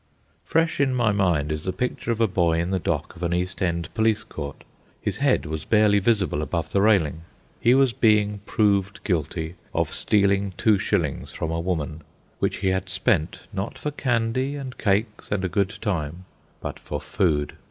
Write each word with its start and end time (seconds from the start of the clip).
Fresh 0.43 0.79
in 0.79 0.95
my 0.95 1.11
mind 1.11 1.51
is 1.51 1.61
the 1.63 1.71
picture 1.71 2.11
of 2.11 2.19
a 2.19 2.27
boy 2.27 2.57
in 2.59 2.71
the 2.71 2.79
dock 2.79 3.15
of 3.15 3.21
an 3.21 3.35
East 3.35 3.61
End 3.61 3.87
police 3.93 4.23
court. 4.23 4.63
His 4.99 5.17
head 5.19 5.45
was 5.45 5.63
barely 5.63 5.99
visible 5.99 6.41
above 6.41 6.71
the 6.71 6.81
railing. 6.81 7.21
He 7.59 7.75
was 7.75 7.93
being 7.93 8.39
proved 8.47 9.03
guilty 9.03 9.57
of 9.75 9.93
stealing 9.93 10.55
two 10.57 10.79
shillings 10.79 11.31
from 11.33 11.51
a 11.51 11.59
woman, 11.59 12.01
which 12.39 12.55
he 12.65 12.69
had 12.69 12.89
spent, 12.89 13.41
not 13.53 13.77
for 13.77 13.91
candy 13.91 14.55
and 14.55 14.75
cakes 14.79 15.27
and 15.29 15.45
a 15.45 15.47
good 15.47 15.77
time, 15.81 16.25
but 16.61 16.79
for 16.79 16.99
food. 16.99 17.53